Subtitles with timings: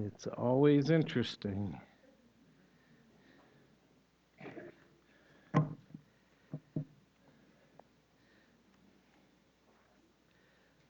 [0.00, 1.76] It's always interesting.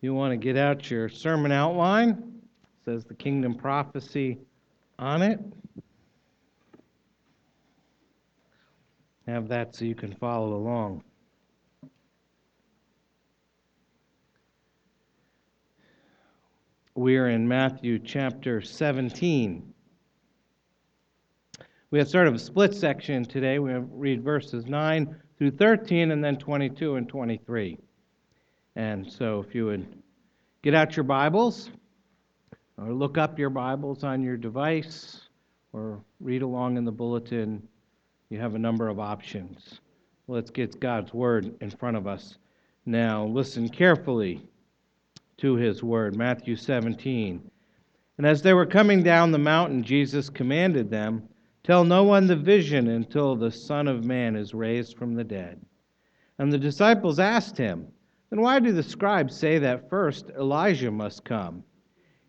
[0.03, 2.11] You want to get out your sermon outline?
[2.11, 4.39] It says the kingdom prophecy
[4.99, 5.41] on it.
[9.27, 11.03] Have that so you can follow along.
[16.99, 19.73] We are in Matthew chapter 17.
[21.93, 23.61] We have sort of a split section today.
[23.61, 27.79] We read verses 9 through 13 and then 22 and 23.
[28.75, 29.87] And so if you would
[30.63, 31.71] get out your Bibles
[32.79, 35.21] or look up your Bibles on your device
[35.73, 37.63] or read along in the bulletin,
[38.29, 39.79] you have a number of options.
[40.27, 42.39] Let's get God's Word in front of us.
[42.87, 44.43] Now, listen carefully
[45.39, 46.17] to his word.
[46.17, 47.51] Matthew 17.
[48.19, 51.29] And as they were coming down the mountain, Jesus commanded them,
[51.63, 55.61] Tell no one the vision until the Son of Man is raised from the dead.
[56.39, 57.87] And the disciples asked him,
[58.31, 61.63] Then why do the scribes say that first Elijah must come?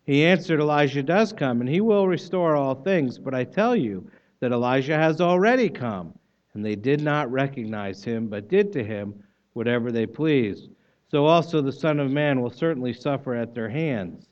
[0.04, 3.18] He answered, Elijah does come, and he will restore all things.
[3.18, 4.08] But I tell you
[4.40, 6.14] that Elijah has already come.
[6.54, 10.68] And they did not recognize him, but did to him whatever they pleased
[11.10, 14.28] so also the Son of Man will certainly suffer at their hands.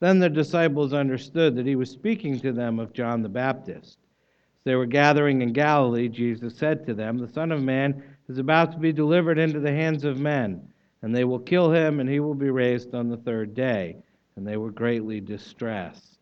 [0.00, 3.98] Then the disciples understood that he was speaking to them of John the Baptist.
[3.98, 8.38] As they were gathering in Galilee, Jesus said to them, The Son of Man is
[8.38, 10.66] about to be delivered into the hands of men,
[11.02, 13.96] and they will kill him, and he will be raised on the third day.
[14.36, 16.18] And they were greatly distressed.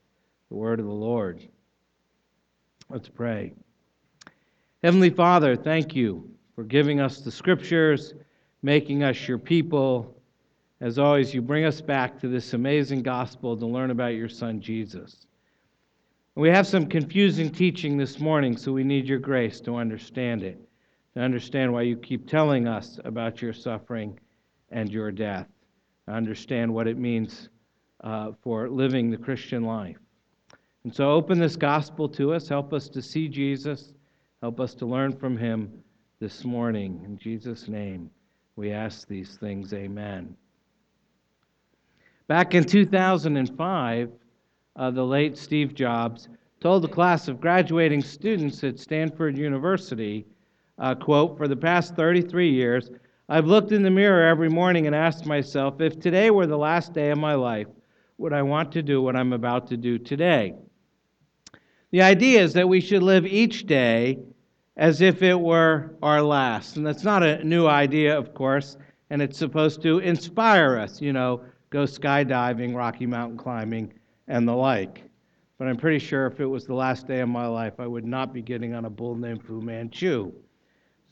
[0.49, 1.41] The word of the Lord.
[2.91, 3.53] Let's pray.
[4.83, 8.15] Heavenly Father, thank you for giving us the scriptures
[8.63, 10.17] making us your people.
[10.81, 14.61] As always, you bring us back to this amazing gospel to learn about your son,
[14.61, 15.27] Jesus.
[16.35, 20.59] We have some confusing teaching this morning, so we need your grace to understand it,
[21.15, 24.19] to understand why you keep telling us about your suffering
[24.71, 25.47] and your death,
[26.07, 27.51] to understand what it means
[28.03, 29.99] uh, for living the Christian life.
[30.85, 32.49] And so open this gospel to us.
[32.49, 33.93] Help us to see Jesus.
[34.41, 35.71] Help us to learn from him
[36.19, 37.03] this morning.
[37.05, 38.11] In Jesus' name.
[38.57, 40.37] We ask these things, amen.
[42.29, 44.11] Back in 2005,
[44.77, 46.29] uh, the late Steve Jobs
[46.61, 50.27] told a class of graduating students at Stanford University,
[50.79, 52.91] uh, quote, for the past 33 years,
[53.29, 56.93] I've looked in the mirror every morning and asked myself, if today were the last
[56.93, 57.69] day of my life,
[58.19, 60.55] would I want to do what I'm about to do today?
[61.91, 64.19] The idea is that we should live each day
[64.77, 66.77] as if it were our last.
[66.77, 68.77] And that's not a new idea, of course,
[69.11, 73.93] and it's supposed to inspire us, you know, go skydiving, Rocky Mountain climbing,
[74.29, 75.03] and the like.
[75.59, 78.05] But I'm pretty sure if it was the last day of my life, I would
[78.05, 80.33] not be getting on a bull named Fu Manchu.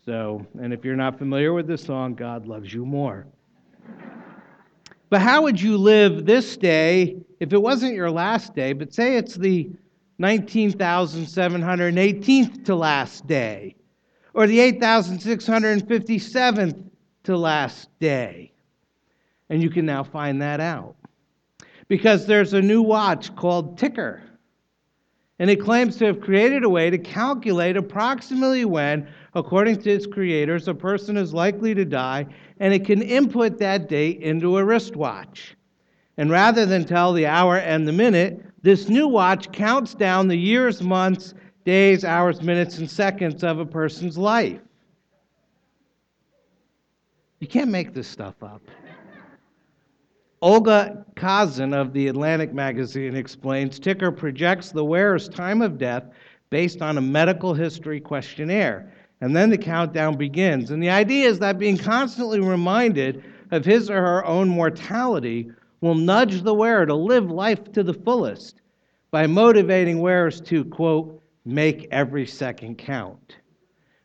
[0.05, 3.27] So, and if you're not familiar with this song, God loves you more.
[5.11, 9.17] but how would you live this day if it wasn't your last day, but say
[9.17, 9.71] it's the
[10.21, 13.75] 19,718th to last day,
[14.35, 16.91] or the 8,657th
[17.25, 18.53] to last day.
[19.49, 20.95] And you can now find that out.
[21.89, 24.21] Because there's a new watch called Tikker.
[25.39, 30.07] And it claims to have created a way to calculate approximately when, according to its
[30.07, 32.27] creators, a person is likely to die,
[32.61, 35.57] and it can input that date into a wristwatch.
[36.19, 40.37] And rather than tell the hour and the minute, this new watch counts down the
[40.37, 41.35] years, months,
[41.65, 44.61] days, hours, minutes, and seconds of a person's life.
[47.41, 48.63] You can't make this stuff up.
[50.43, 56.05] Olga Khazan of the Atlantic magazine explains Tikker projects the wearer's time of death
[56.49, 58.93] based on a medical history questionnaire.
[59.21, 60.71] And then the countdown begins.
[60.71, 65.95] And the idea is that being constantly reminded of his or her own mortality will
[65.95, 68.61] nudge the wearer to live life to the fullest
[69.11, 73.37] by motivating wearers to, quote, make every second count.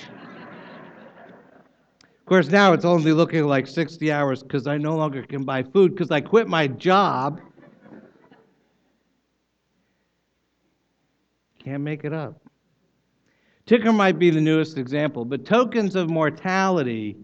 [2.27, 5.63] Of course, now it's only looking like 60 hours because I no longer can buy
[5.63, 7.39] food because I quit my job.
[11.63, 12.41] Can't make it up.
[13.65, 17.15] Tikker might be the newest example, but tokens of mortality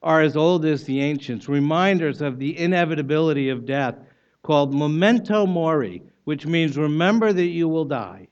[0.00, 3.96] are as old as the ancients, reminders of the inevitability of death,
[4.44, 8.28] called memento mori, which means remember that you will die.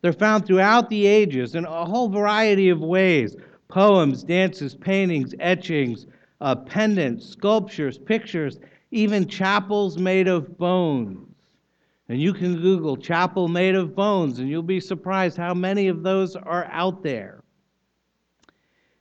[0.00, 3.34] They're found throughout the ages in a whole variety of ways
[3.68, 6.06] poems, dances, paintings, etchings,
[6.40, 8.58] uh, pendants, sculptures, pictures,
[8.90, 11.26] even chapels made of bones.
[12.08, 16.02] And you can Google chapel made of bones, and you'll be surprised how many of
[16.02, 17.42] those are out there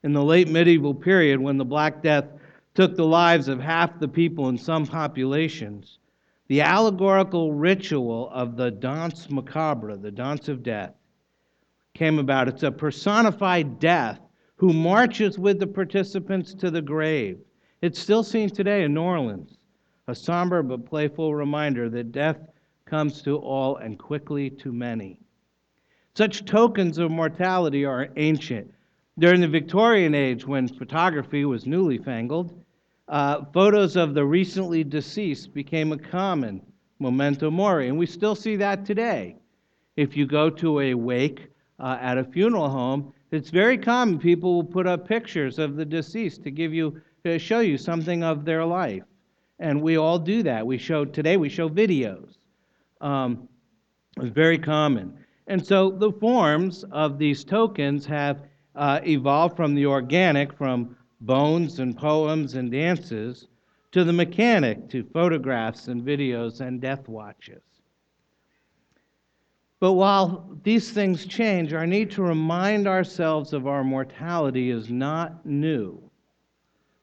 [0.04, 2.26] in the late medieval period when the Black Death
[2.74, 6.00] took the lives of half the people in some populations,
[6.48, 10.94] the allegorical ritual of the Danse Macabre, the dance of death,
[11.94, 12.48] came about.
[12.48, 14.20] It's a personified death
[14.57, 17.40] who marches with the participants to the grave.
[17.81, 19.57] It's still seen today in New Orleans,
[20.07, 22.38] a somber but playful reminder that death
[22.86, 25.19] comes to all and quickly to many.
[26.16, 28.72] Such tokens of mortality are ancient.
[29.19, 32.63] During the Victorian age, when photography was newly fangled,
[33.07, 36.62] uh, photos of the recently deceased became a common
[37.00, 39.36] memento mori, and we still see that today.
[39.98, 41.50] If you go to a wake
[41.80, 45.86] uh, at a funeral home, it's very common people will put up pictures of the
[45.86, 49.04] deceased to give you to show you something of their life,
[49.60, 50.66] and we all do that.
[50.66, 52.38] We show today we show videos.
[53.01, 53.50] Um,
[54.18, 55.18] it's very common,
[55.48, 58.44] and so the forms of these tokens have
[58.75, 63.48] uh, evolved from the organic, from bones and poems and dances,
[63.92, 67.63] to the mechanic, to photographs and videos and death watches.
[69.80, 75.45] But while these things change, our need to remind ourselves of our mortality is not
[75.45, 76.01] new.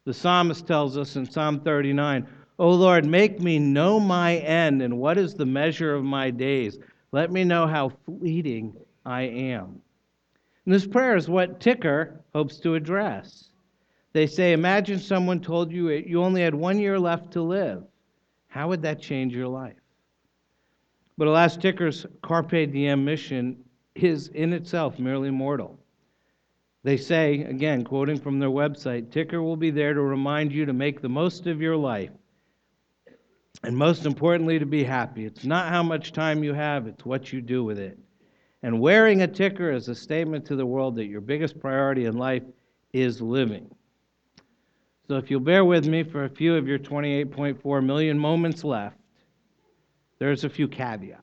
[0.05, 2.27] The psalmist tells us in Psalm 39,
[2.59, 6.79] O Lord, make me know my end and what is the measure of my days.
[7.13, 9.81] Let me know how fleeting I am.
[10.65, 13.51] And this prayer is what Tikker hopes to address.
[14.13, 17.85] They say, Imagine someone told you you only had one year left to live.
[18.49, 19.82] How would that change your life?
[21.23, 23.63] But alas, Tikker's Carpe Diem mission
[23.95, 25.79] is in itself merely mortal.
[26.83, 30.73] They say, again, quoting from their website, Tikker will be there to remind you to
[30.73, 32.11] make the most of your life.
[33.63, 35.25] And most importantly, to be happy.
[35.25, 37.97] It's not how much time you have, it's what you do with it.
[38.65, 42.17] And wearing a ticker is a statement to the world that your biggest priority in
[42.17, 42.43] life
[42.93, 43.73] is living.
[45.07, 48.97] So if you'll bear with me for a few of your 28.4 million moments left,
[50.23, 51.21] there's a few caveats.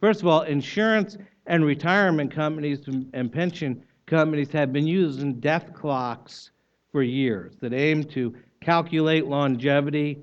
[0.00, 1.16] First of all, insurance
[1.46, 6.50] and retirement companies and pension companies have been using death clocks
[6.90, 10.18] for years that aim to calculate longevity.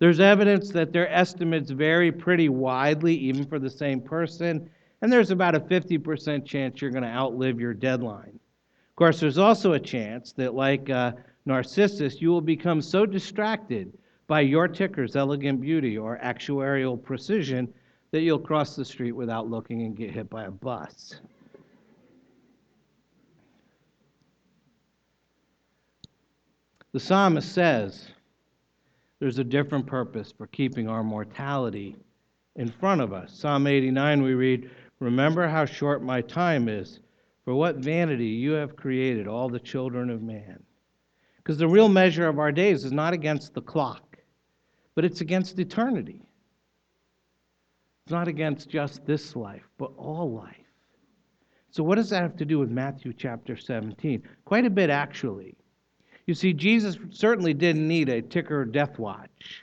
[0.00, 4.68] There's evidence that their estimates vary pretty widely, even for the same person,
[5.00, 8.40] and there's about a 50% chance you're going to outlive your deadline.
[8.88, 11.12] Of course, there's also a chance that, like uh,
[11.46, 13.96] Narcissus, you will become so distracted
[14.30, 17.66] by your ticker's elegant beauty or actuarial precision
[18.12, 21.16] that you'll cross the street without looking and get hit by a bus.
[26.92, 28.06] The psalmist says
[29.18, 31.96] there's a different purpose for keeping our mortality
[32.54, 33.32] in front of us.
[33.36, 34.70] Psalm 89, we read,
[35.00, 37.00] Remember how short my time is.
[37.44, 40.62] For what vanity you have created all the children of man.
[41.38, 44.09] Because the real measure of our days is not against the clock,
[44.94, 46.22] but it's against eternity.
[48.04, 50.56] It's not against just this life, but all life.
[51.70, 54.22] So, what does that have to do with Matthew chapter 17?
[54.44, 55.54] Quite a bit, actually.
[56.26, 59.62] You see, Jesus certainly didn't need a ticker death watch.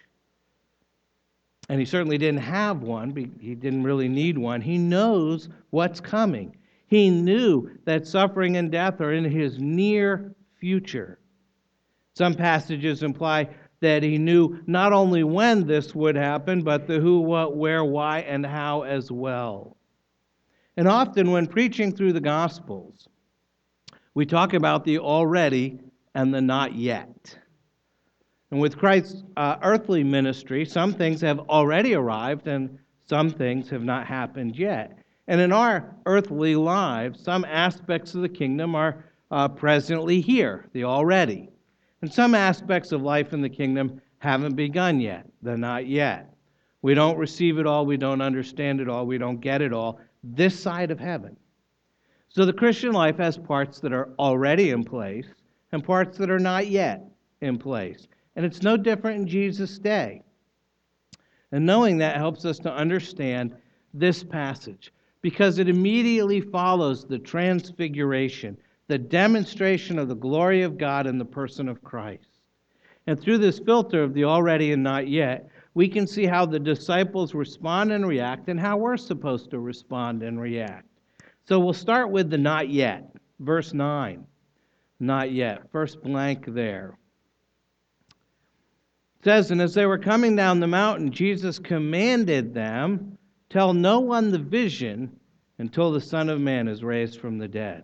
[1.70, 3.14] And he certainly didn't have one.
[3.42, 4.62] He didn't really need one.
[4.62, 6.56] He knows what's coming.
[6.88, 11.20] He knew that suffering and death are in his near future.
[12.16, 17.20] Some passages imply that he knew not only when this would happen, but the who,
[17.20, 19.78] what, where, why, and how as well.
[20.78, 23.08] And often, when preaching through the Gospels,
[24.14, 25.80] we talk about the already
[26.16, 27.38] and the not yet.
[28.52, 33.84] And with Christ's uh, earthly ministry, some things have already arrived and some things have
[33.84, 34.98] not happened yet.
[35.28, 40.86] And in our earthly lives, some aspects of the kingdom are uh, presently here, the
[40.86, 41.50] already.
[42.02, 46.34] And some aspects of life in the kingdom haven't begun yet, They're not yet.
[46.82, 50.00] We don't receive it all, we don't understand it all, we don't get it all
[50.24, 51.36] this side of heaven.
[52.30, 55.28] So the Christian life has parts that are already in place
[55.72, 57.04] and parts that are not yet
[57.42, 58.08] in place.
[58.36, 60.22] And it's no different in Jesus' day.
[61.52, 63.56] And knowing that helps us to understand
[63.94, 71.08] this passage because it immediately follows the transfiguration, the demonstration of the glory of God
[71.08, 72.30] in the person of Christ.
[73.06, 76.60] And through this filter of the already and not yet, we can see how the
[76.60, 80.88] disciples respond and react and how we're supposed to respond and react.
[81.48, 84.26] So we'll start with the not yet, verse 9.
[85.00, 85.72] Not yet.
[85.72, 86.98] First blank there
[89.28, 93.18] says, And as they were coming down the mountain, Jesus commanded them,
[93.50, 95.20] Tell no one the vision
[95.58, 97.84] until the Son of Man is raised from the dead.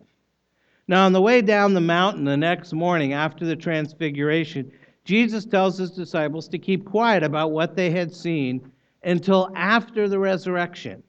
[0.87, 4.71] Now, on the way down the mountain the next morning after the transfiguration,
[5.05, 8.71] Jesus tells his disciples to keep quiet about what they had seen
[9.03, 11.03] until after the resurrection.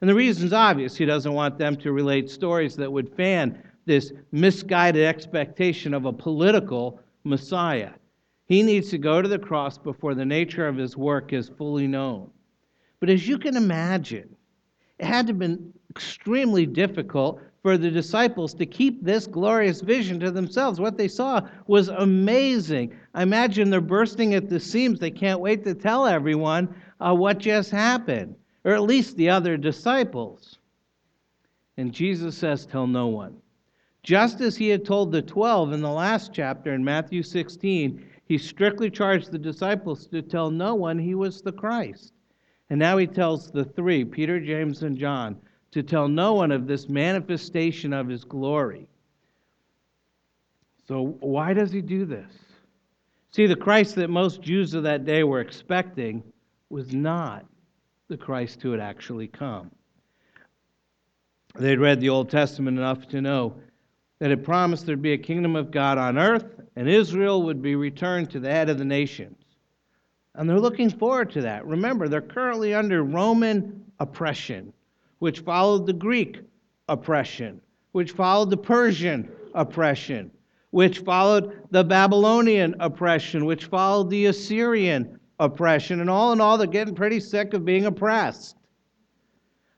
[0.00, 0.96] And the reason's obvious.
[0.96, 6.12] He doesn't want them to relate stories that would fan this misguided expectation of a
[6.12, 7.92] political Messiah.
[8.46, 11.86] He needs to go to the cross before the nature of his work is fully
[11.86, 12.30] known.
[13.00, 14.34] But as you can imagine,
[14.98, 20.18] it had to have been extremely difficult for the disciples to keep this glorious vision
[20.18, 20.80] to themselves.
[20.80, 22.92] What they saw was amazing.
[23.14, 24.98] I imagine they're bursting at the seams.
[24.98, 29.56] They can't wait to tell everyone uh, what just happened, or at least the other
[29.56, 30.58] disciples.
[31.76, 33.36] And Jesus says, Tell no one.
[34.02, 38.38] Just as he had told the 12 in the last chapter in Matthew 16, he
[38.38, 42.12] strictly charged the disciples to tell no one he was the Christ.
[42.70, 45.36] And now he tells the three, Peter, James, and John,
[45.72, 48.86] to tell no one of this manifestation of his glory.
[50.86, 52.30] So, why does he do this?
[53.30, 56.22] See, the Christ that most Jews of that day were expecting
[56.68, 57.46] was not
[58.08, 59.70] the Christ who had actually come.
[61.58, 63.54] They'd read the Old Testament enough to know
[64.18, 67.74] that it promised there'd be a kingdom of God on earth, and Israel would be
[67.74, 69.36] returned to the head of the nations.
[70.34, 71.66] And they're looking forward to that.
[71.66, 74.72] Remember, they're currently under Roman oppression,
[75.22, 76.40] which followed the Greek
[76.88, 77.60] oppression,
[77.92, 80.28] which followed the Persian oppression,
[80.70, 86.00] which followed the Babylonian oppression, which followed the Assyrian oppression.
[86.00, 88.56] And all in all, they're getting pretty sick of being oppressed.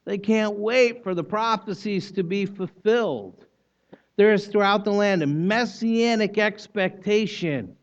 [0.06, 3.44] They can't wait for the prophecies to be fulfilled.
[4.16, 7.76] There is throughout the land a messianic expectation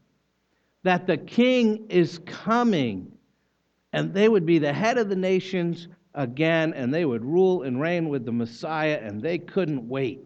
[0.81, 3.11] that the king is coming
[3.93, 7.79] and they would be the head of the nations again and they would rule and
[7.79, 10.21] reign with the Messiah and they couldn't wait.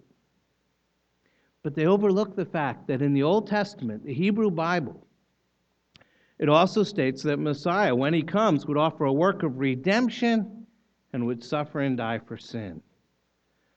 [1.64, 5.06] But they overlook the fact that in the Old Testament, the Hebrew Bible,
[6.38, 10.68] it also states that Messiah, when he comes, would offer a work of redemption
[11.14, 12.82] and would suffer and die for sin.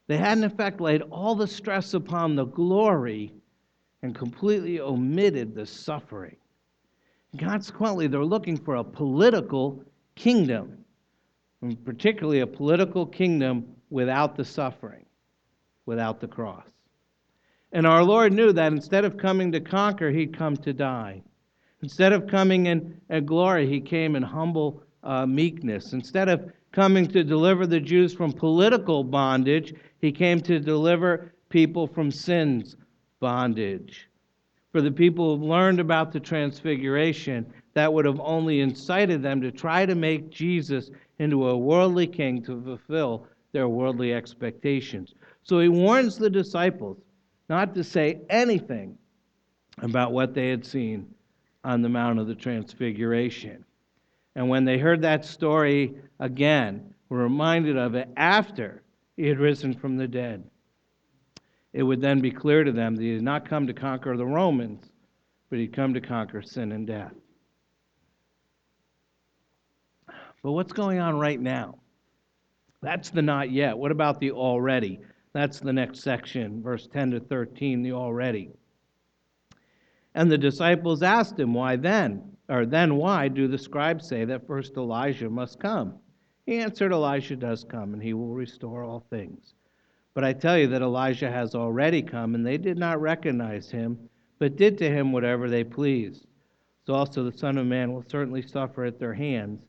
[0.09, 3.33] They had, in effect, laid all the stress upon the glory
[4.03, 6.37] and completely omitted the suffering.
[7.39, 9.85] Consequently, they're looking for a political
[10.15, 10.85] kingdom,
[11.63, 15.07] and particularly a political kingdom without the suffering,
[15.87, 16.67] without the cross.
[17.73, 21.23] And our Lord knew that instead of coming to conquer, he'd come to die.
[21.83, 25.93] Instead of coming in, in glory, he came in humble uh, meekness.
[25.93, 31.87] Instead of coming to deliver the Jews from political bondage, he came to deliver people
[31.87, 32.77] from sin's
[33.21, 34.09] bondage.
[34.73, 37.47] For the people who learned about the transfiguration,
[37.79, 42.43] that would have only incited them to try to make Jesus into a worldly king
[42.43, 45.15] to fulfill their worldly expectations.
[45.43, 46.99] So he warns the disciples
[47.49, 48.99] not to say anything
[49.79, 51.15] about what they had seen
[51.65, 53.65] on the Mount of the Transfiguration.
[54.35, 58.83] And when they heard that story again, were reminded of it after
[59.17, 60.45] he had risen from the dead.
[61.73, 64.27] it would then be clear to them that he had not come to conquer the
[64.27, 64.91] Romans,
[65.51, 67.13] but he'd come to conquer sin and death.
[70.43, 71.79] But what's going on right now?
[72.81, 73.77] That's the not yet.
[73.77, 75.01] What about the already?
[75.33, 78.51] That's the next section, verse 10 to 13, the already.
[80.15, 82.37] And the disciples asked him, Why then?
[82.49, 85.99] Or then why do the scribes say that first Elijah must come?
[86.47, 89.55] He answered, Elijah does come, and he will restore all things.
[90.15, 93.99] But I tell you that Elijah has already come, and they did not recognize him,
[94.39, 96.27] but did to him whatever they pleased.
[96.87, 99.68] So also the Son of Man will certainly suffer at their hands.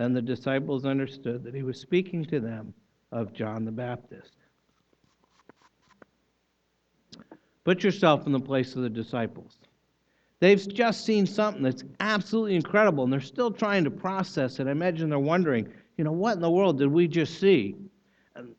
[0.00, 2.72] Then the disciples understood that he was speaking to them
[3.12, 4.32] of John the Baptist.
[7.64, 9.58] Put yourself in the place of the disciples.
[10.38, 14.68] They've just seen something that's absolutely incredible, and they're still trying to process it.
[14.68, 17.74] I imagine they're wondering, you know, what in the world did we just see?
[18.34, 18.54] And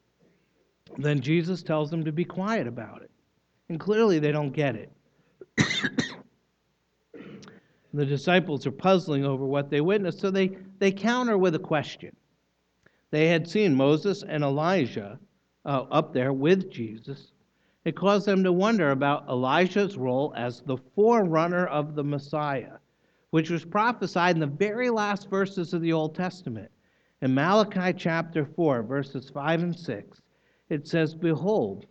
[1.00, 3.10] then Jesus tells them to be quiet about it.
[3.67, 4.91] And clearly they don't get it.
[7.93, 12.15] the disciples are puzzling over what they witnessed, so they, they counter with a question.
[13.10, 15.19] They had seen Moses and Elijah
[15.65, 17.33] uh, up there with Jesus.
[17.83, 22.77] It caused them to wonder about Elijah's role as the forerunner of the Messiah,
[23.31, 26.71] which was prophesied in the very last verses of the Old Testament.
[27.21, 30.21] In Malachi chapter 4, verses 5 and 6,
[30.69, 31.86] it says, Behold,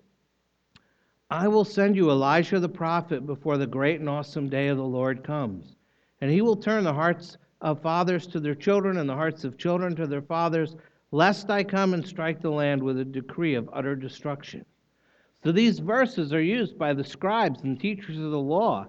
[1.31, 4.83] I will send you Elijah the prophet before the great and awesome day of the
[4.83, 5.77] Lord comes.
[6.21, 9.59] And he will turn the hearts of fathers to their children and the hearts of
[9.59, 10.77] children to their fathers,
[11.13, 14.65] lest I come and strike the land with a decree of utter destruction.
[15.43, 18.87] So these verses are used by the scribes and teachers of the law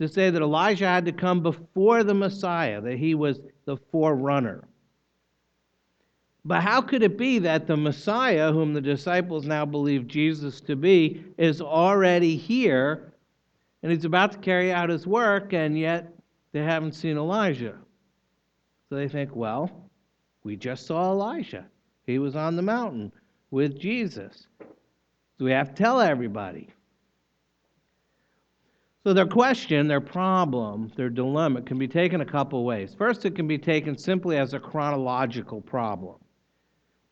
[0.00, 4.64] to say that Elijah had to come before the Messiah, that he was the forerunner.
[6.44, 10.76] But how could it be that the Messiah, whom the disciples now believe Jesus to
[10.76, 13.14] be, is already here
[13.84, 16.13] and he's about to carry out his work, and yet
[16.54, 17.74] they haven't seen Elijah?
[18.88, 19.90] So they think, well,
[20.44, 21.66] we just saw Elijah.
[22.06, 23.10] He was on the mountain
[23.50, 24.46] with Jesus.
[24.60, 26.68] So we have to tell everybody.
[29.02, 32.94] So their question, their problem, their dilemma can be taken a couple ways.
[32.96, 36.18] First, it can be taken simply as a chronological problem.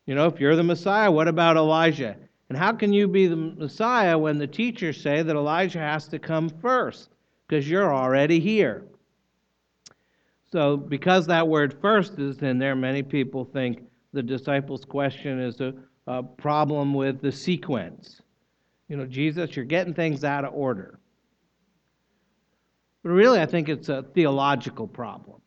[0.05, 2.15] You know, if you're the Messiah, what about Elijah?
[2.47, 6.17] And how can you be the Messiah when the teachers say that Elijah has to
[6.17, 7.09] come first?
[7.45, 8.85] Because you're already here.
[10.53, 13.81] So, because that word first is in there, many people think
[14.13, 15.73] the disciples' question is a,
[16.05, 18.21] a problem with the sequence.
[18.87, 20.99] You know, Jesus, you're getting things out of order.
[23.01, 25.41] But really, I think it's a theological problem.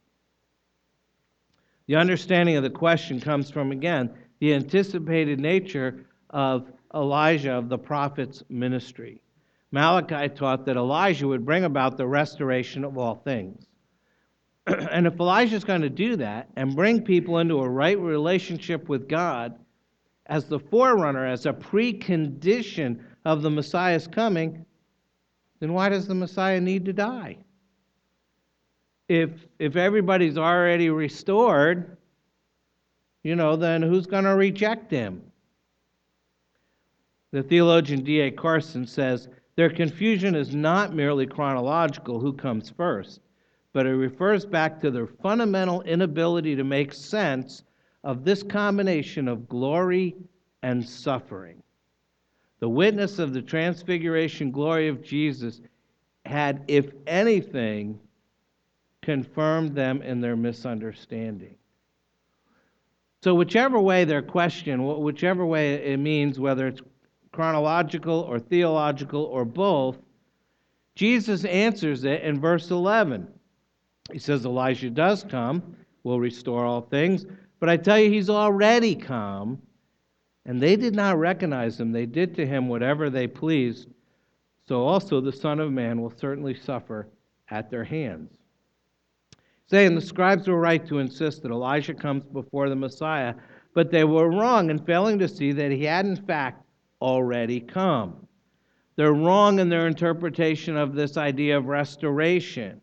[1.87, 7.79] The understanding of the question comes from, again, the anticipated nature of Elijah, of the
[7.79, 9.23] prophet's ministry.
[9.71, 13.69] Malachi taught that Elijah would bring about the restoration of all things.
[14.91, 18.89] and if Elijah is going to do that and bring people into a right relationship
[18.89, 19.59] with God
[20.27, 24.67] as the forerunner, as a precondition of the Messiah's coming,
[25.61, 27.39] then why does the Messiah need to die?
[29.09, 31.97] If, if everybody's already restored,
[33.23, 35.23] you know, then who's going to reject him?
[37.31, 38.33] The theologian D.A.
[38.33, 43.21] Carson says their confusion is not merely chronological, who comes first,
[43.77, 47.63] but it refers back to their fundamental inability to make sense
[48.05, 50.17] of this combination of glory
[50.63, 51.63] and suffering.
[52.61, 55.61] The witness of the transfiguration glory of Jesus
[56.25, 58.01] had, if anything,
[59.03, 61.57] confirmed them in their misunderstanding.
[63.23, 66.81] So, whichever way their question, whichever way it means, whether it's
[67.31, 69.99] chronological or theological or both,
[70.95, 73.35] Jesus answers it in verse 11.
[74.13, 77.27] He says, Elijah does come, will restore all things,
[77.59, 79.61] but I tell you, he's already come,
[80.45, 81.93] and they did not recognize him.
[81.93, 83.89] They did to him whatever they pleased.
[84.69, 87.09] So also the Son of Man will certainly suffer
[87.51, 88.39] at their hands
[89.69, 93.35] saying the scribes were right to insist that Elijah comes before the Messiah,
[93.75, 96.65] but they were wrong in failing to see that he had, in fact,
[97.01, 98.27] already come.
[98.95, 102.81] They're wrong in their interpretation of this idea of restoration.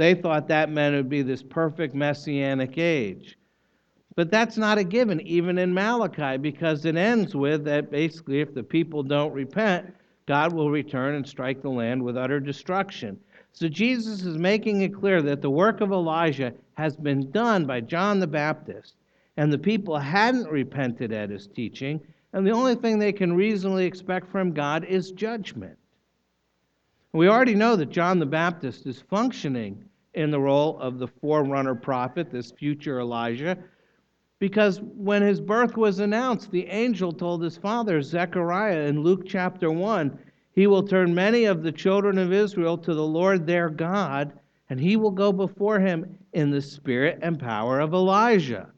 [0.00, 3.36] They thought that meant it would be this perfect messianic age.
[4.16, 8.54] But that's not a given, even in Malachi, because it ends with that basically, if
[8.54, 13.20] the people don't repent, God will return and strike the land with utter destruction.
[13.52, 17.82] So Jesus is making it clear that the work of Elijah has been done by
[17.82, 18.94] John the Baptist,
[19.36, 22.00] and the people hadn't repented at his teaching.
[22.32, 25.76] and the only thing they can reasonably expect from God is judgment.
[27.12, 31.74] We already know that John the Baptist is functioning in the role of the forerunner
[31.74, 33.56] prophet, this future Elijah,
[34.40, 39.70] because when his birth was announced, the angel told his father, Zechariah, in Luke chapter
[39.70, 40.18] 1,
[40.52, 44.32] he will turn many of the children of Israel to the Lord their God,
[44.70, 48.70] and he will go before him in the spirit and power of Elijah,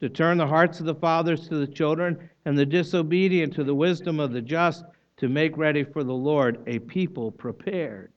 [0.00, 3.74] to turn the hearts of the fathers to the children, and the disobedient to the
[3.74, 4.84] wisdom of the just,
[5.16, 8.12] to make ready for the Lord a people prepared.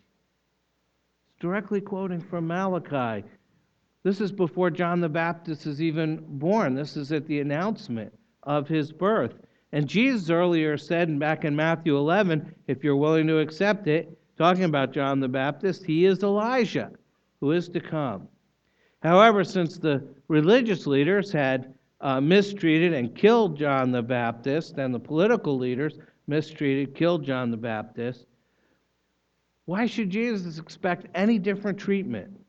[1.42, 3.28] Directly quoting from Malachi.
[4.04, 6.76] This is before John the Baptist is even born.
[6.76, 9.34] This is at the announcement of his birth.
[9.72, 14.66] And Jesus earlier said back in Matthew 11, if you're willing to accept it, talking
[14.66, 16.92] about John the Baptist, he is Elijah
[17.40, 18.28] who is to come.
[19.02, 25.00] However, since the religious leaders had uh, mistreated and killed John the Baptist, and the
[25.00, 28.28] political leaders mistreated, killed John the Baptist,
[29.66, 32.40] why should Jesus expect any different treatment?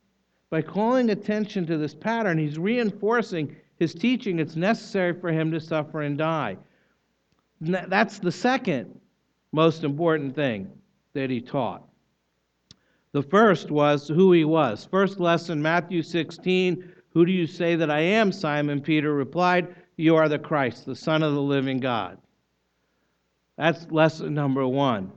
[0.51, 5.61] By calling attention to this pattern, he's reinforcing his teaching it's necessary for him to
[5.61, 6.57] suffer and die.
[7.61, 9.01] That's the second
[9.53, 10.71] most important thing
[11.15, 11.89] that he taught.
[13.13, 14.89] The first was who he was.
[14.91, 16.93] First lesson, Matthew 16.
[17.11, 18.33] Who do you say that I am?
[18.33, 22.19] Simon Peter replied, You are the Christ, the Son of the living God.
[23.59, 25.13] That's lesson number one.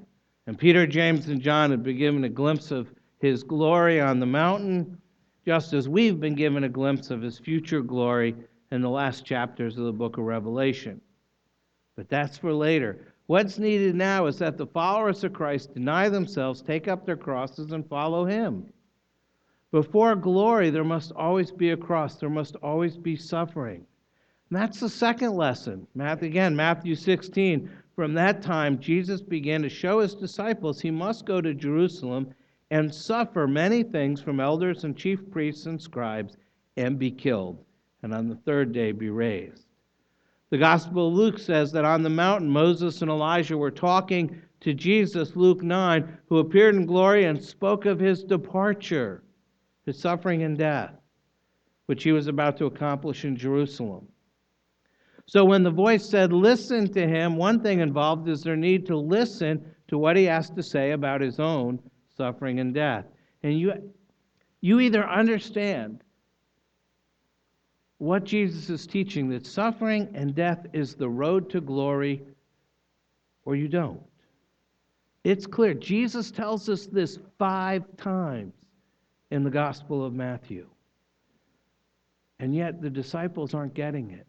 [0.47, 2.87] And Peter, James, and John had been given a glimpse of
[3.19, 4.97] his glory on the mountain
[5.45, 8.35] just as we've been given a glimpse of his future glory
[8.71, 10.99] in the last chapters of the book of Revelation.
[11.95, 13.13] But that's for later.
[13.27, 17.71] What's needed now is that the followers of Christ deny themselves, take up their crosses,
[17.71, 18.65] and follow him.
[19.71, 23.85] Before glory, there must always be a cross, there must always be suffering.
[24.49, 25.87] And that's the second lesson.
[25.95, 27.69] Matthew, again, Matthew 16.
[27.95, 32.33] From that time, Jesus began to show his disciples he must go to Jerusalem
[32.69, 36.35] and suffer many things from elders and chief priests and scribes
[36.75, 37.63] and be killed,
[38.03, 39.65] and on the third day be raised.
[40.49, 44.73] The Gospel of Luke says that on the mountain, Moses and Elijah were talking to
[44.73, 49.23] Jesus, Luke 9, who appeared in glory and spoke of his departure,
[49.85, 50.93] his suffering and death,
[51.85, 54.07] which he was about to accomplish in Jerusalem.
[55.27, 58.97] So when the voice said, Listen to him, one thing involved is their need to
[58.97, 61.79] listen to what he has to say about his own
[62.15, 63.05] suffering, and death.
[63.43, 63.73] And you,
[64.61, 66.03] you either understand
[67.97, 72.23] what Jesus is teaching, that suffering and death is the road to glory,
[73.45, 74.01] or you don't.
[75.23, 75.73] It's clear.
[75.73, 78.53] Jesus tells us this five times
[79.31, 80.67] in the Gospel of Matthew.
[82.39, 84.27] And yet the disciples aren't getting it.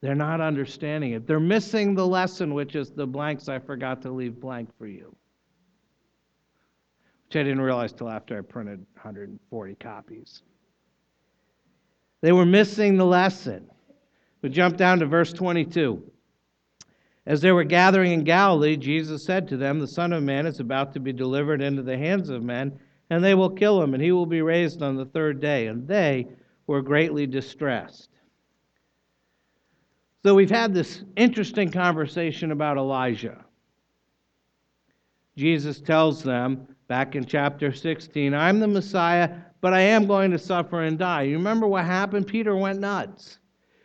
[0.00, 1.26] They're not understanding it.
[1.26, 5.14] They're missing the lesson, which is the blanks I forgot to leave blank for you
[7.30, 10.42] which I didn't realize till after I printed 140 copies.
[12.22, 13.70] They were missing the lesson.
[14.42, 16.10] We jump down to verse 22.
[17.26, 20.58] As they were gathering in Galilee, Jesus said to them, The Son of Man is
[20.58, 24.02] about to be delivered into the hands of men, and they will kill him, and
[24.02, 25.68] he will be raised on the third day.
[25.68, 26.26] And they
[26.66, 28.09] were greatly distressed.
[30.22, 33.44] So we've had this interesting conversation about Elijah.
[35.36, 38.34] Jesus tells them, back in chapter 16.
[38.34, 39.30] I'm the Messiah,
[39.60, 41.22] but I am going to suffer and die.
[41.22, 42.26] You remember what happened?
[42.26, 43.38] Peter went nuts.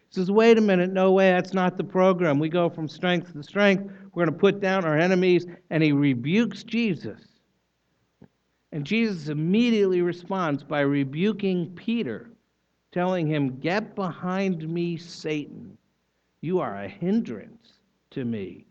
[0.09, 2.39] He says, Wait a minute, no way, that's not the program.
[2.39, 3.83] We go from strength to strength.
[4.11, 5.45] We're going to put down our enemies.
[5.69, 7.21] And he rebukes Jesus.
[8.71, 12.31] And Jesus immediately responds by rebuking Peter,
[12.91, 15.77] telling him, Get behind me, Satan.
[16.45, 17.79] You are a hindrance
[18.11, 18.67] to me.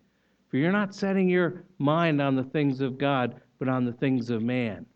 [0.47, 4.31] For you're not setting your mind on the things of God, but on the things
[4.31, 4.87] of man.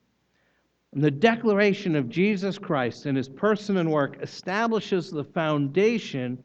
[0.92, 6.40] And the declaration of Jesus Christ and his person and work establishes the foundation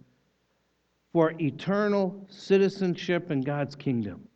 [1.12, 4.28] for eternal citizenship in God's kingdom.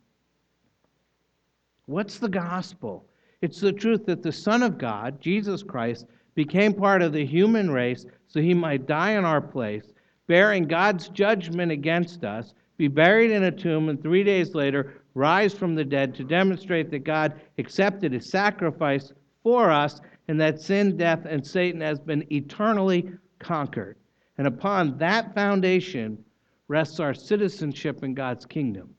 [1.86, 3.08] What's the gospel?
[3.42, 6.06] It's the truth that the Son of God, Jesus Christ,
[6.36, 9.92] became part of the human race so he might die in our place,
[10.28, 15.52] bearing God's judgment against us, be buried in a tomb, and three days later rise
[15.52, 19.12] from the dead to demonstrate that God accepted his sacrifice
[19.42, 23.10] for us and that sin, death, and Satan has been eternally
[23.40, 23.96] conquered.
[24.36, 26.22] And upon that foundation
[26.68, 28.94] rests our citizenship in God's kingdom.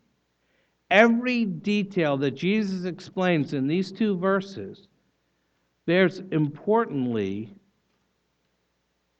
[0.91, 4.87] Every detail that Jesus explains in these two verses
[5.85, 7.53] bears importantly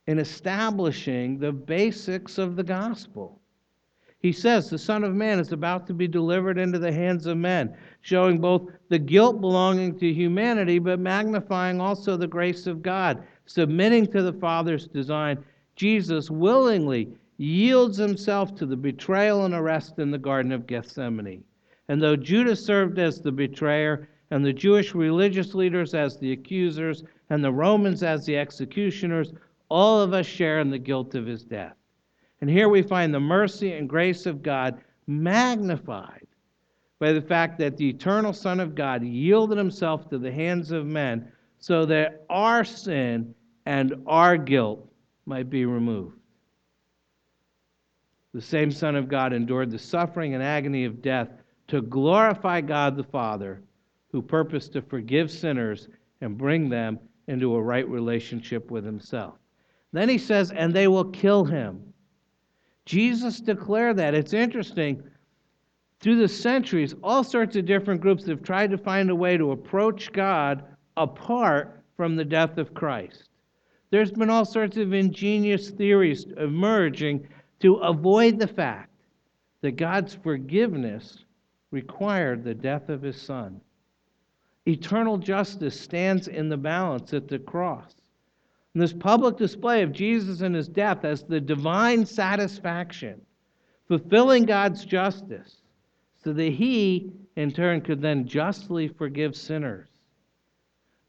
[0.10, 3.40] in establishing the basics of the gospel.
[4.18, 7.38] He says the Son of Man is about to be delivered into the hands of
[7.38, 13.22] men, showing both the guilt belonging to humanity, but magnifying also the grace of God,
[13.46, 15.46] submitting to the Father's design.
[15.76, 21.44] Jesus willingly yields himself to the betrayal and arrest in the Garden of Gethsemane.
[21.88, 27.04] And though Judas served as the betrayer, and the Jewish religious leaders as the accusers,
[27.30, 29.34] and the Romans as the executioners,
[29.70, 31.76] all of us share in the guilt of his death.
[32.42, 36.28] And here we find the mercy and grace of God magnified
[37.00, 40.86] by the fact that the eternal Son of God yielded himself to the hands of
[40.86, 43.34] men so that our sin
[43.66, 44.88] and our guilt
[45.26, 46.18] might be removed.
[48.34, 51.30] The same Son of God endured the suffering and agony of death
[51.68, 53.64] to glorify God the Father,
[54.12, 55.88] who purposed to forgive sinners
[56.22, 59.39] and bring them into a right relationship with himself.
[59.92, 61.94] Then he says, and they will kill him.
[62.86, 64.14] Jesus declared that.
[64.14, 65.04] It's interesting.
[66.00, 69.52] Through the centuries, all sorts of different groups have tried to find a way to
[69.52, 70.64] approach God
[70.96, 73.30] apart from the death of Christ.
[73.92, 77.28] There's been all sorts of ingenious theories emerging
[77.60, 78.92] to avoid the fact
[79.62, 81.26] that God's forgiveness
[81.72, 83.60] required the death of his son.
[84.68, 87.96] Eternal justice stands in the balance at the cross.
[88.80, 93.20] And this public display of Jesus and his death as the divine satisfaction,
[93.90, 95.64] fulfilling God's justice,
[96.24, 99.90] so that he, in turn, could then justly forgive sinners.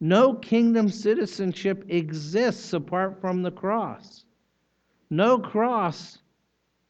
[0.00, 4.24] No kingdom citizenship exists apart from the cross.
[5.08, 6.18] No cross,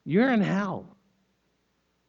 [0.07, 0.97] you're in hell.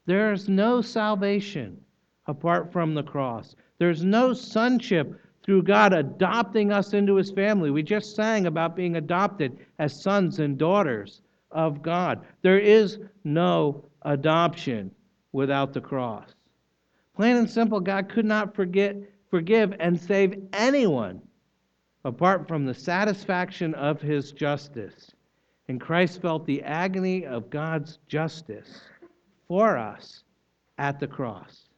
[0.06, 1.78] There's no salvation
[2.26, 3.54] apart from the cross.
[3.80, 7.72] There's no sonship through God adopting us into his family.
[7.72, 12.26] We just sang about being adopted as sons and daughters of God.
[12.42, 14.92] There is no adoption
[15.32, 16.30] without the cross.
[17.16, 18.96] Plain and simple, God could not forget,
[19.30, 21.22] forgive and save anyone
[22.06, 25.12] apart from the satisfaction of his justice.
[25.68, 28.82] And Christ felt the agony of God's justice
[29.48, 30.24] for us
[30.78, 31.70] at the cross.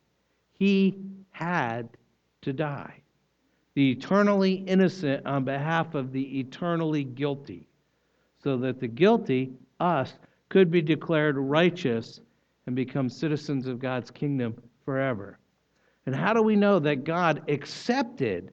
[0.57, 0.97] He
[1.31, 1.89] had
[2.41, 3.02] to die
[3.75, 7.67] the eternally innocent on behalf of the eternally guilty,
[8.43, 10.13] so that the guilty, us,
[10.49, 12.21] could be declared righteous
[12.67, 14.55] and become citizens of God's kingdom
[14.85, 15.39] forever.
[16.05, 18.51] And how do we know that God accepted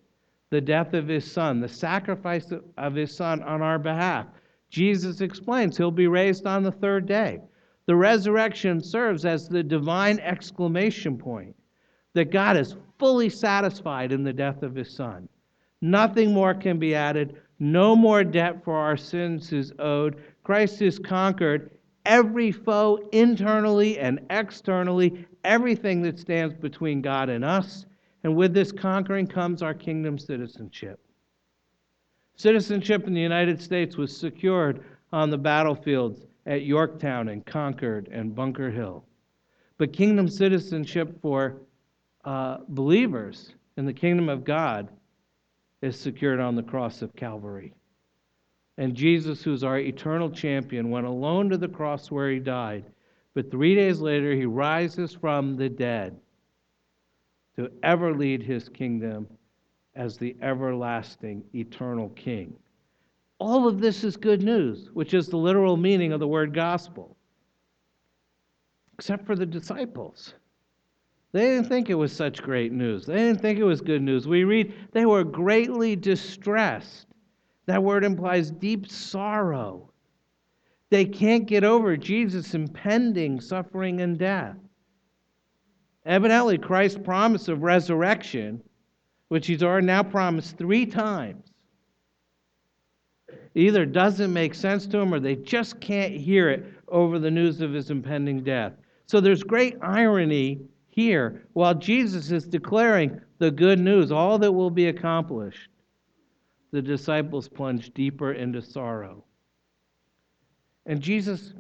[0.51, 4.27] the death of his son, the sacrifice of his son on our behalf?
[4.71, 7.41] Jesus explains he'll be raised on the third day.
[7.87, 11.57] The resurrection serves as the divine exclamation point
[12.15, 15.29] that God is fully satisfied in the death of his Son.
[15.81, 17.37] Nothing more can be added.
[17.59, 20.23] No more debt for our sins is owed.
[20.43, 21.71] Christ has conquered
[22.05, 27.87] every foe internally and externally, everything that stands between God and us.
[28.25, 31.01] And with this conquering comes our kingdom citizenship.
[32.37, 38.35] Citizenship in the United States was secured on the battlefields at Yorktown and Concord and
[38.35, 39.05] Bunker Hill.
[39.79, 41.57] But kingdom citizenship for
[42.25, 44.89] uh, believers in the kingdom of God
[45.83, 47.75] is secured on the cross of Calvary.
[48.79, 52.85] And Jesus, who's our eternal champion, went alone to the cross where he died.
[53.35, 56.19] But three days later, he rises from the dead
[57.57, 59.27] to ever lead his kingdom
[59.95, 62.55] as the everlasting, eternal king.
[63.39, 67.17] All of this is good news, which is the literal meaning of the word gospel,
[68.95, 70.35] except for the disciples.
[71.33, 73.07] They didn't think it was such great news.
[73.07, 74.27] They didn't think it was good news.
[74.27, 77.07] We read they were greatly distressed.
[77.67, 79.93] That word implies deep sorrow.
[80.91, 84.57] They can't get over Jesus' impending suffering and death.
[86.05, 88.61] Evidently, Christ's promise of resurrection,
[89.29, 91.53] which he's already now promised three times,
[93.55, 97.61] either doesn't make sense to them or they just can't hear it over the news
[97.61, 98.73] of his impending death.
[99.07, 104.71] So there's great irony here while Jesus is declaring the good news, all that will
[104.71, 105.71] be accomplished.
[106.73, 109.25] The disciples plunge deeper into sorrow.
[110.87, 111.55] And Jesus,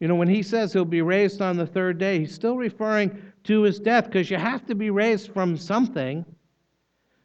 [0.00, 3.22] you know, when he says he'll be raised on the third day, he's still referring
[3.44, 6.24] to his death because you have to be raised from something,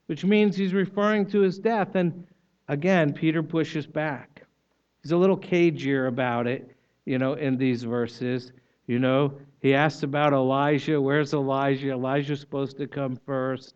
[0.07, 1.95] which means he's referring to his death.
[1.95, 2.25] And
[2.67, 4.43] again, Peter pushes back.
[5.03, 8.51] He's a little cagier about it, you know, in these verses.
[8.87, 10.99] You know, he asks about Elijah.
[10.99, 11.91] Where's Elijah?
[11.91, 13.75] Elijah's supposed to come first.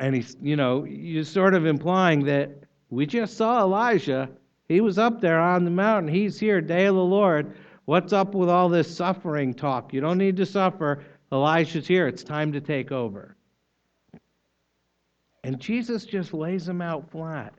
[0.00, 2.50] And he's, you know, you're sort of implying that
[2.90, 4.30] we just saw Elijah.
[4.66, 6.12] He was up there on the mountain.
[6.12, 7.54] He's here, day of the Lord.
[7.84, 9.92] What's up with all this suffering talk?
[9.92, 11.04] You don't need to suffer.
[11.30, 12.08] Elijah's here.
[12.08, 13.36] It's time to take over.
[15.42, 17.52] And Jesus just lays him out flat.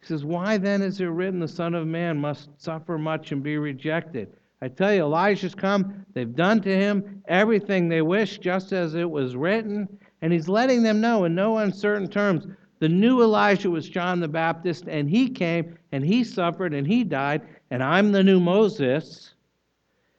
[0.00, 3.42] He says, Why then is it written the Son of Man must suffer much and
[3.42, 4.36] be rejected?
[4.62, 6.06] I tell you, Elijah's come.
[6.14, 9.88] They've done to him everything they wish, just as it was written.
[10.22, 12.46] And he's letting them know in no uncertain terms
[12.78, 17.04] the new Elijah was John the Baptist, and he came and he suffered and he
[17.04, 19.32] died, and I'm the new Moses.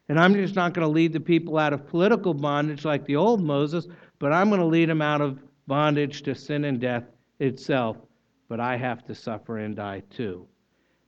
[0.10, 3.16] And I'm just not going to lead the people out of political bondage like the
[3.16, 3.88] old Moses,
[4.20, 7.04] but I'm going to lead them out of bondage to sin and death
[7.40, 7.98] itself.
[8.48, 10.48] But I have to suffer and die too.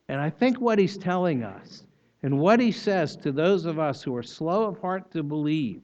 [0.10, 1.86] And I think what he's telling us
[2.24, 5.82] and what he says to those of us who are slow of heart to believe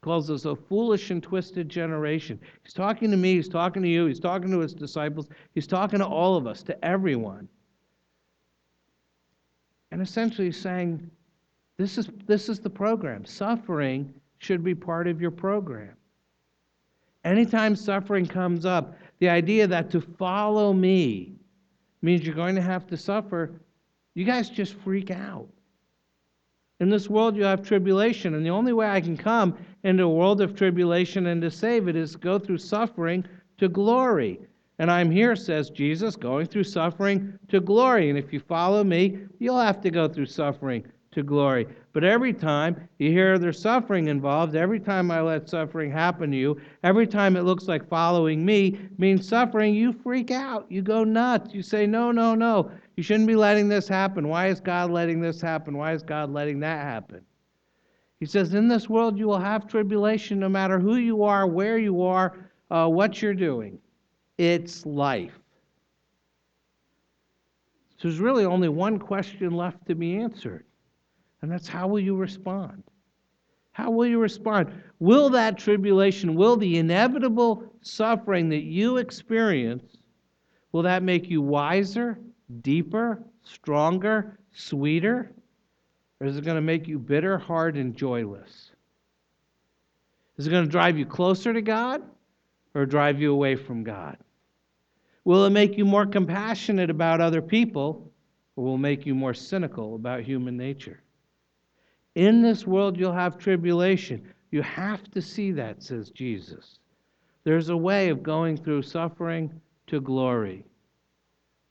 [0.00, 2.40] calls us a foolish and twisted generation.
[2.62, 5.98] He's talking to me, he's talking to you, he's talking to his disciples, he's talking
[5.98, 7.48] to all of us, to everyone.
[9.90, 11.10] And essentially he's saying,
[11.76, 13.24] this is, this is the program.
[13.24, 15.94] Suffering should be part of your program.
[17.24, 21.34] Anytime suffering comes up, the idea that to follow me
[22.00, 23.60] means you're going to have to suffer,
[24.14, 25.48] you guys just freak out.
[26.80, 30.08] In this world, you have tribulation, and the only way I can come into a
[30.08, 33.24] world of tribulation and to save it is go through suffering
[33.58, 34.40] to glory.
[34.78, 38.08] And I'm here, says Jesus, going through suffering to glory.
[38.08, 41.66] And if you follow me, you'll have to go through suffering to glory.
[41.92, 46.36] But every time you hear there's suffering involved, every time I let suffering happen to
[46.36, 50.66] you, every time it looks like following me means suffering, you freak out.
[50.68, 51.52] You go nuts.
[51.52, 52.70] You say, no, no, no.
[52.96, 54.28] You shouldn't be letting this happen.
[54.28, 55.76] Why is God letting this happen?
[55.76, 57.22] Why is God letting that happen?
[58.20, 61.78] He says, In this world you will have tribulation no matter who you are, where
[61.78, 63.78] you are, uh, what you're doing.
[64.36, 65.38] It's life.
[67.96, 70.64] So there's really only one question left to be answered,
[71.42, 72.82] and that's how will you respond?
[73.72, 74.72] How will you respond?
[74.98, 79.96] Will that tribulation, will the inevitable suffering that you experience,
[80.72, 82.18] will that make you wiser,
[82.62, 85.32] deeper, stronger, sweeter?
[86.20, 88.72] Or is it going to make you bitter, hard, and joyless?
[90.36, 92.02] Is it going to drive you closer to God
[92.74, 94.18] or drive you away from God?
[95.24, 98.10] Will it make you more compassionate about other people
[98.56, 101.02] or will it make you more cynical about human nature?
[102.14, 104.26] In this world, you'll have tribulation.
[104.50, 106.78] You have to see that, says Jesus.
[107.44, 110.64] There's a way of going through suffering to glory.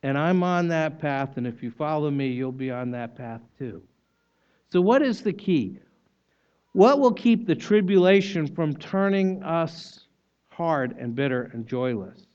[0.01, 3.41] And I'm on that path, and if you follow me, you'll be on that path
[3.57, 3.83] too.
[4.71, 5.79] So, what is the key?
[6.73, 10.05] What will keep the tribulation from turning us
[10.49, 12.27] hard and bitter and joyless?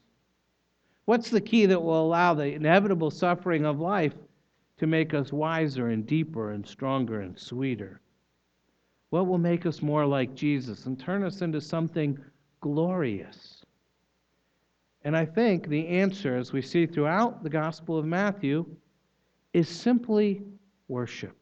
[1.07, 4.15] What's the key that will allow the inevitable suffering of life
[4.85, 8.03] to make us wiser and deeper and stronger and sweeter?
[9.09, 12.19] What will make us more like Jesus and turn us into something
[12.61, 13.63] glorious?
[15.03, 18.67] And I think the answer, as we see throughout the Gospel of Matthew,
[19.55, 20.43] is simply
[20.89, 21.35] worship.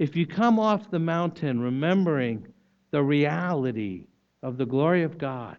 [0.00, 2.44] If you come off the mountain remembering
[2.90, 4.08] the reality
[4.42, 5.58] of the glory of God,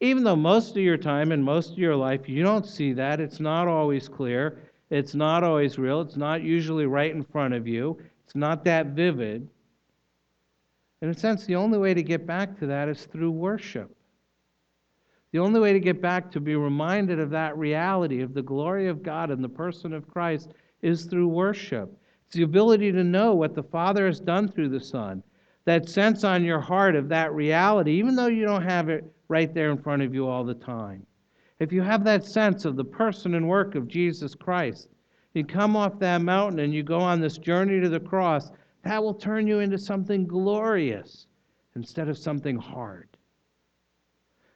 [0.00, 3.20] even though most of your time and most of your life you don't see that,
[3.20, 4.58] it's not always clear,
[4.94, 8.88] it's not always real, it's not usually right in front of you, it's not that
[8.88, 9.48] vivid.
[11.02, 13.94] In a sense, the only way to get back to that is through worship.
[15.32, 18.86] The only way to get back to be reminded of that reality, of the glory
[18.86, 21.92] of God and the person of Christ, is through worship.
[22.26, 25.24] It's the ability to know what the Father has done through the Son.
[25.64, 29.52] That sense on your heart of that reality, even though you don't have it right
[29.52, 31.04] there in front of you all the time.
[31.60, 34.88] If you have that sense of the person and work of Jesus Christ,
[35.34, 38.50] you come off that mountain and you go on this journey to the cross,
[38.82, 41.26] that will turn you into something glorious
[41.74, 43.08] instead of something hard.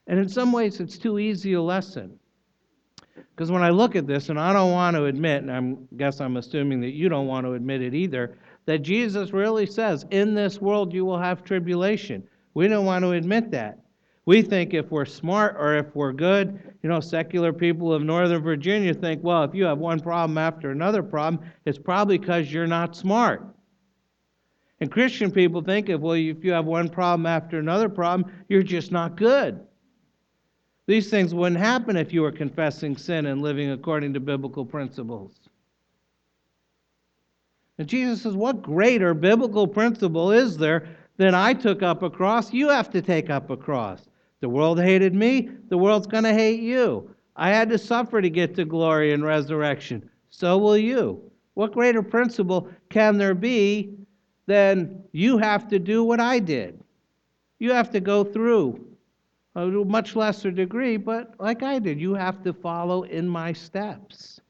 [0.07, 2.19] And in some ways, it's too easy a lesson.
[3.15, 6.21] Because when I look at this, and I don't want to admit, and I guess
[6.21, 10.35] I'm assuming that you don't want to admit it either, that Jesus really says, In
[10.35, 12.23] this world you will have tribulation.
[12.55, 13.79] We don't want to admit that.
[14.29, 18.43] We think if we're smart or if we're good, you know, secular people of Northern
[18.43, 22.67] Virginia think, well, if you have one problem after another problem, it's probably because you're
[22.67, 23.43] not smart.
[24.83, 28.63] And Christian people think, if, well, if you have one problem after another problem, you're
[28.63, 29.61] just not good.
[30.85, 35.41] These things wouldn't happen if you were confessing sin and living according to biblical principles.
[37.79, 42.53] And Jesus says, What greater biblical principle is there than I took up a cross?
[42.53, 44.05] You have to take up a cross.
[44.41, 47.15] The world hated me, the world's going to hate you.
[47.37, 50.09] I had to suffer to get to glory and resurrection.
[50.31, 51.23] So will you.
[51.55, 53.95] What greater principle can there be
[54.47, 56.81] than you have to do what I did?
[57.59, 58.85] You have to go through
[59.57, 64.41] a much lesser degree, but like I did, you have to follow in my steps.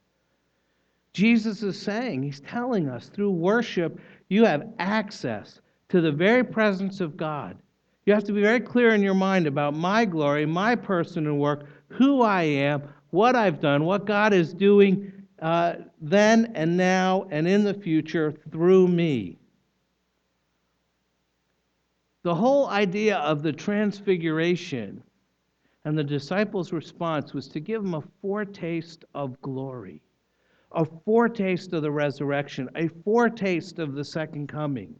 [1.15, 7.01] Jesus is saying, He's telling us through worship, you have access to the very presence
[7.01, 7.57] of God.
[8.09, 11.39] You have to be very clear in your mind about my glory, my person and
[11.39, 17.29] work, who I am, what I've done, what God is doing uh, then and now
[17.31, 19.37] and in the future through me.
[22.23, 25.03] The whole idea of the transfiguration
[25.85, 30.01] and the disciples' response was to give them a foretaste of glory,
[30.73, 34.99] a foretaste of the resurrection, a foretaste of the second coming.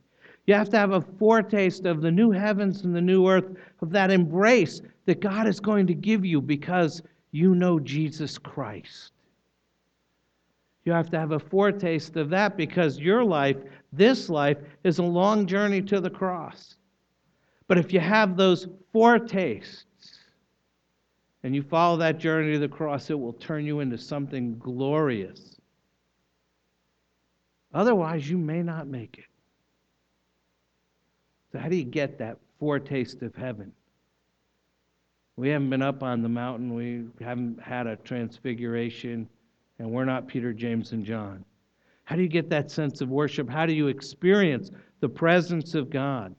[0.49, 3.91] You have to have a foretaste of the new heavens and the new earth, of
[3.91, 9.13] that embrace that God is going to give you because you know Jesus Christ.
[10.87, 13.59] You have to have a foretaste of that because your life,
[13.93, 16.77] this life, is a long journey to the cross.
[17.67, 19.85] But if you have those foretastes
[21.43, 25.57] and you follow that journey to the cross, it will turn you into something glorious.
[27.75, 29.27] Otherwise, you may not make it.
[31.53, 33.73] So, how do you get that foretaste of heaven?
[35.37, 39.29] We haven't been up on the mountain, we haven't had a transfiguration,
[39.79, 41.45] and we're not Peter, James, and John.
[42.05, 43.49] How do you get that sense of worship?
[43.49, 44.71] How do you experience
[45.01, 46.35] the presence of God?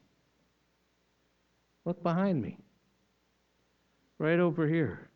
[1.86, 2.58] Look behind me,
[4.18, 5.10] right over here.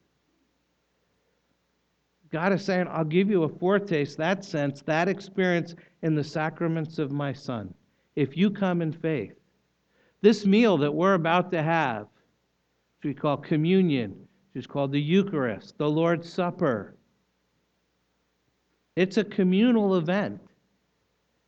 [2.31, 6.99] God is saying, I'll give you a foretaste, that sense, that experience in the sacraments
[6.99, 7.73] of my Son,
[8.15, 9.33] if you come in faith.
[10.24, 12.07] This meal that we're about to have,
[13.01, 14.11] which we call communion,
[14.53, 16.95] which is called the Eucharist, the Lord's Supper,
[18.95, 20.39] it's a communal event.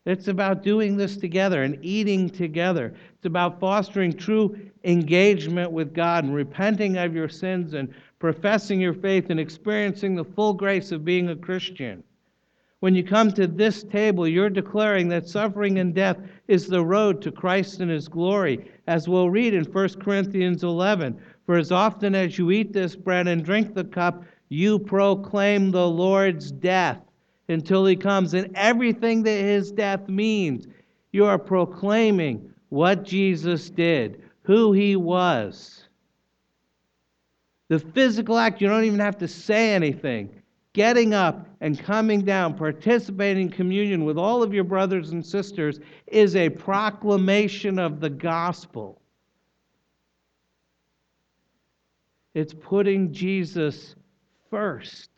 [0.05, 2.93] It's about doing this together and eating together.
[3.15, 8.93] It's about fostering true engagement with God and repenting of your sins and professing your
[8.93, 12.03] faith and experiencing the full grace of being a Christian.
[12.85, 17.19] When you come to this table, you're declaring that suffering and death is the road
[17.23, 21.19] to Christ and his glory, as we'll read in 1 Corinthians 11.
[21.47, 25.89] For as often as you eat this bread and drink the cup, you proclaim the
[25.89, 27.01] Lord's death
[27.49, 28.35] until he comes.
[28.35, 30.67] And everything that his death means,
[31.11, 35.87] you are proclaiming what Jesus did, who he was.
[37.69, 40.29] The physical act, you don't even have to say anything
[40.75, 45.79] getting up and coming down, participating in communion with all of your brothers and sisters
[46.07, 49.01] is a proclamation of the gospel.
[52.33, 53.95] It's putting Jesus
[54.49, 55.09] first.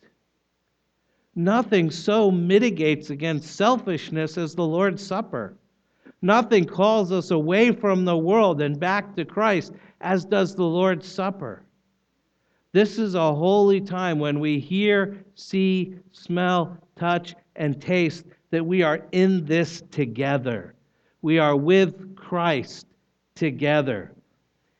[1.35, 5.57] Nothing so mitigates against selfishness as the Lord's Supper.
[6.21, 11.07] Nothing calls us away from the world and back to Christ as does the Lord's
[11.07, 11.63] Supper.
[12.77, 18.83] This is a holy time when we hear, see, smell, touch, and taste that we
[18.83, 20.75] are in this together.
[21.23, 22.85] We are with Christ
[23.33, 24.11] together.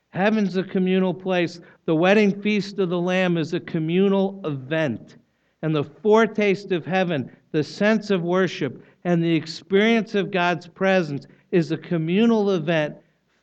[0.09, 1.59] Heaven's a communal place.
[1.85, 5.17] The wedding feast of the Lamb is a communal event.
[5.63, 11.25] And the foretaste of heaven, the sense of worship, and the experience of God's presence
[11.49, 12.95] is a communal event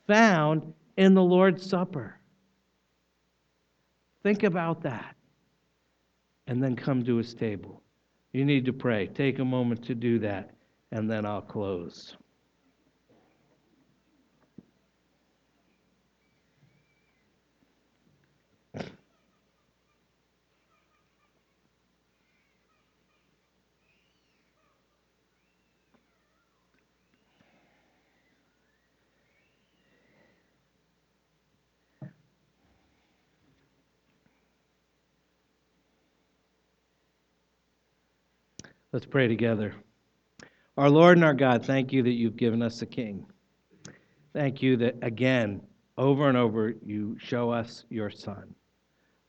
[0.06, 2.20] found in the Lord's Supper.
[4.24, 5.14] Think about that.
[6.48, 7.82] And then come to his table.
[8.32, 9.06] You need to pray.
[9.06, 10.50] Take a moment to do that,
[10.90, 12.16] and then I'll close.
[38.94, 39.74] Let's pray together.
[40.76, 43.26] Our Lord and our God, thank you that you've given us a king.
[44.32, 45.62] Thank you that, again,
[45.98, 48.54] over and over, you show us your Son.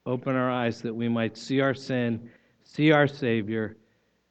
[0.05, 2.29] Open our eyes that we might see our sin,
[2.63, 3.75] see our Savior,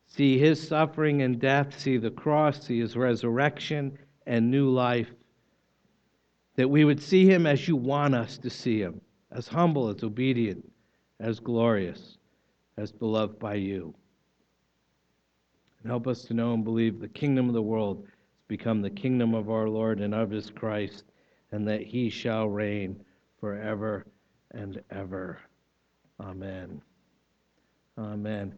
[0.07, 5.11] see his suffering and death, see the cross, see his resurrection and new life.
[6.55, 9.01] That we would see him as you want us to see him,
[9.33, 10.65] as humble, as obedient,
[11.19, 12.19] as glorious,
[12.77, 13.97] as beloved by you.
[15.85, 18.89] And help us to know and believe the kingdom of the world has become the
[18.89, 21.05] kingdom of our Lord and of his Christ,
[21.53, 23.05] and that he shall reign
[23.39, 24.07] forever
[24.53, 25.39] and ever.
[26.19, 26.81] Amen.
[27.99, 28.55] Amen.